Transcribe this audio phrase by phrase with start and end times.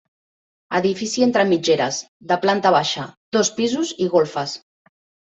[0.77, 1.99] Edifici entre mitgeres,
[2.31, 3.05] de planta baixa,
[3.37, 4.57] dos pisos i golfes.